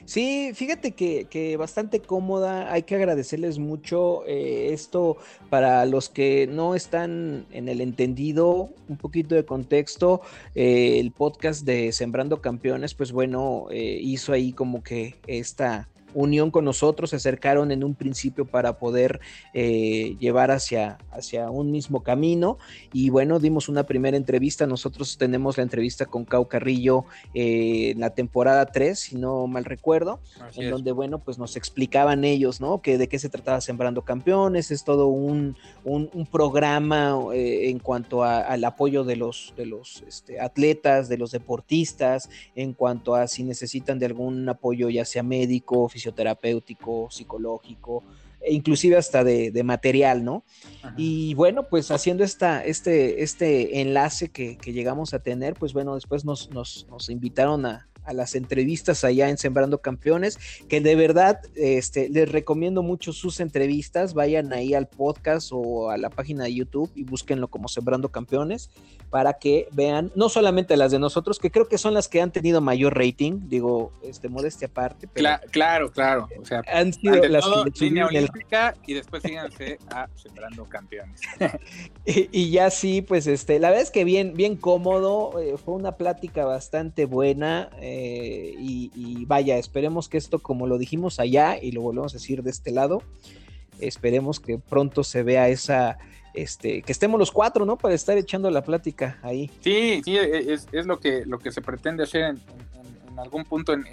[0.06, 5.18] Sí, fíjate que, bastante cómoda, hay que agradecerles mucho eh, esto
[5.50, 10.22] para los que no están en el entendido, un poquito de contexto,
[10.56, 16.52] eh, el podcast de Sembrando Campeones, pues bueno, eh, hizo ahí como que esta unión
[16.52, 19.20] con nosotros, se acercaron en un principio para poder
[19.54, 22.58] eh, llevar hacia, hacia un mismo camino.
[22.94, 24.68] Y bueno, dimos una primera entrevista.
[24.68, 29.66] Nosotros tenemos la entrevista con Cau Carrillo eh, en la temporada 3, si no mal
[29.66, 30.20] recuerdo,
[30.56, 32.82] en donde, bueno, pues nos explicaban ellos, ¿no?
[32.82, 35.56] Que de qué se trataba Sembrando Campeones, es todo un,
[36.32, 42.30] programa eh, en cuanto al apoyo de los, de los este, atletas, de los deportistas,
[42.56, 48.04] en cuanto a si necesitan de algún apoyo, ya sea médico, fisioterapéutico, psicológico,
[48.42, 50.44] e inclusive hasta de, material, ¿no?
[50.98, 56.26] Y bueno, pues haciendo esta, este, este enlace que, llegamos a tener, pues bueno, después
[56.26, 60.38] nos, nos, nos invitaron a, a las entrevistas allá en Sembrando Campeones,
[60.68, 65.98] que de verdad este, les recomiendo mucho sus entrevistas, vayan ahí al podcast o a
[65.98, 68.70] la página de YouTube y búsquenlo como Sembrando Campeones
[69.10, 72.32] para que vean no solamente las de nosotros, que creo que son las que han
[72.32, 75.08] tenido mayor rating, digo, este modestia aparte.
[75.52, 80.64] claro, claro, o sea, han sido las que línea olímpica y después síganse a Sembrando
[80.64, 81.20] Campeones.
[82.06, 85.98] y, ya sí, pues este, la verdad es que bien, bien cómodo, eh, fue una
[85.98, 87.70] plática bastante buena.
[87.82, 92.44] Eh, y, vaya, esperemos que esto, como lo dijimos allá y lo volvemos a decir
[92.44, 93.02] de este lado,
[93.80, 95.98] esperemos que pronto se vea esa,
[96.34, 97.78] este, que estemos los cuatro, ¿no?
[97.78, 99.50] Para estar echando la plática ahí.
[99.62, 102.40] Sí, sí, e, es, lo, que, lo que se pretende hacer en,
[103.20, 103.84] algún punto en,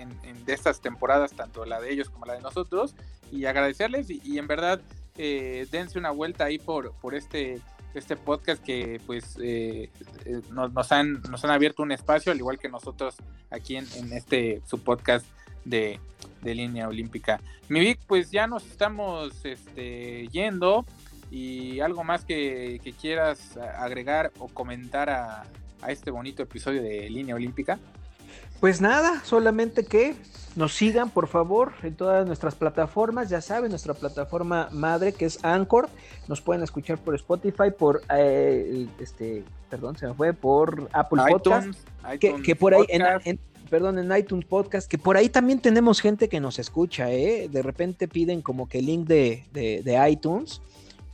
[0.44, 2.94] de estas temporadas, tanto la de ellos como la de nosotros,
[3.32, 4.80] y agradecerles y, en verdad
[5.16, 7.60] eh, dense una vuelta ahí por, por este
[7.94, 9.90] este podcast que pues eh,
[10.24, 13.16] eh, nos, han, nos han abierto un espacio, al igual que nosotros
[13.50, 15.26] aquí en, este su podcast
[15.64, 16.00] de,
[16.42, 17.40] línea olímpica.
[17.68, 20.86] Mi Vic, pues ya nos estamos este, yendo
[21.30, 25.44] y algo más que, quieras agregar o comentar a,
[25.82, 27.78] a este bonito episodio de línea olímpica.
[28.60, 30.16] Pues nada, solamente que
[30.56, 35.44] nos sigan por favor en todas nuestras plataformas, ya saben, nuestra plataforma madre que es
[35.44, 35.88] Anchor,
[36.26, 41.68] nos pueden escuchar por Spotify, por eh, este, perdón, se me fue, por Apple Podcast,
[42.18, 43.38] que, por ahí en,
[43.70, 47.48] perdón, en iTunes Podcast, que por ahí también tenemos gente que nos escucha, ¿eh?
[47.48, 50.60] De repente piden como que el link de, de, de iTunes,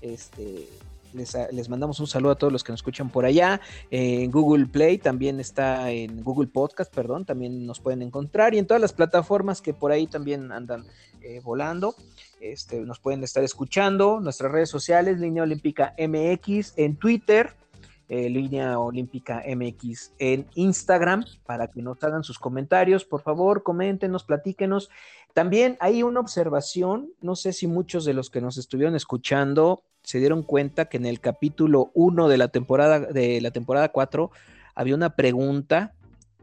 [0.01, 0.69] este,
[1.15, 3.61] les, mandamos un saludo a todos los que nos escuchan por allá.
[3.91, 8.67] en Google Play también está en Google Podcast, perdón, también nos pueden encontrar y en
[8.67, 10.85] todas las plataformas que por ahí también andan
[11.23, 11.95] eh, volando.
[12.41, 14.21] Este, nos pueden estar escuchando.
[14.21, 17.55] Nuestras redes sociales, Línea Olímpica MX en Twitter,
[18.09, 23.05] eh, Línea Olímpica MX en Instagram, para que nos hagan sus comentarios.
[23.05, 24.91] Por favor, coméntenos, platíquenos.
[25.33, 30.19] También hay una observación, no sé si muchos de los que nos estuvieron escuchando se
[30.19, 34.31] dieron cuenta que en el capítulo 1 de la temporada de la temporada 4
[34.75, 35.95] había una pregunta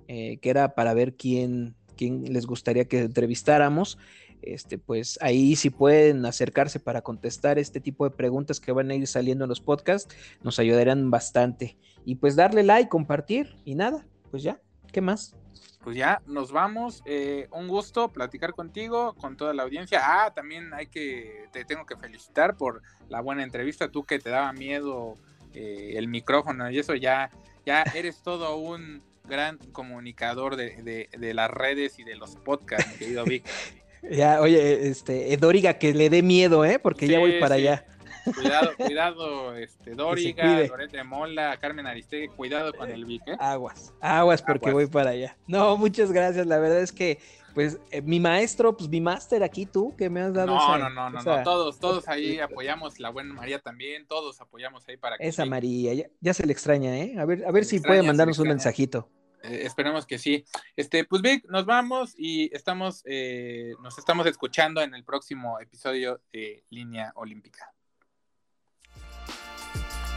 [0.07, 3.97] eh, que era para ver quién, quién les gustaría que entrevistáramos.
[4.41, 8.95] Este, pues ahí si pueden acercarse para contestar este tipo de preguntas que van a
[8.95, 11.77] ir saliendo en los podcasts, nos ayudarían bastante.
[12.03, 14.59] Y pues darle like, compartir y nada, pues ya,
[14.91, 15.35] ¿qué más?
[15.83, 17.01] Pues ya nos vamos.
[17.05, 20.01] Eh, un gusto platicar contigo, con toda la audiencia.
[20.03, 23.89] Ah, también hay que, te tengo que felicitar por la buena entrevista.
[23.89, 25.15] Tú que te daba miedo
[25.53, 27.31] eh, el micrófono y eso ya,
[27.65, 33.25] ya eres todo un gran comunicador de, las redes y de los podcasts, mi querido
[33.25, 33.45] Vic.
[34.09, 36.79] Ya, oye, este, Doriga, que le dé miedo, ¿eh?
[36.79, 37.85] Porque ya voy para allá.
[38.23, 43.35] Cuidado, cuidado, este, Doriga, Lorete Mola, Carmen Aristegui, cuidado con el Vic, ¿eh?
[43.39, 45.37] Aguas, aguas porque voy para allá.
[45.47, 47.19] No, muchas gracias, la verdad es que,
[47.53, 50.89] pues, eh, mi maestro, pues, mi máster aquí tú, que me has dado No, no,
[50.89, 55.17] no, no, no, todos, todos ahí apoyamos, la buena María también, todos apoyamos ahí para
[55.17, 55.27] que...
[55.27, 57.15] Esa María, ya, se le extraña, ¿eh?
[57.17, 59.09] A ver, a ver si puede mandarnos un mensajito.
[59.43, 60.45] Eh, esperemos que sí.
[60.75, 66.21] Este, pues Vic, nos vamos y estamos, eh, nos estamos escuchando en el próximo episodio
[66.31, 67.70] de Línea Olímpica.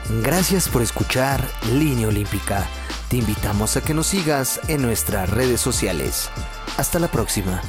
[0.08, 1.42] Gracias por escuchar
[1.72, 2.66] Línea Olímpica.
[3.08, 6.30] Te invitamos a que nos sigas en nuestras redes sociales.
[6.76, 7.62] Hasta la próxima.